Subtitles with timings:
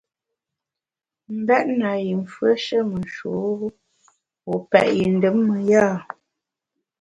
[1.35, 3.67] M’bèt na yi mfùeshe me nshur-u,
[4.45, 5.85] wu pèt yi ndùm me ya?